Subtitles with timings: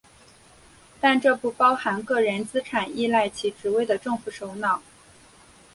[0.99, 4.81] 但这不包含个人资产依赖其职位的政府首脑。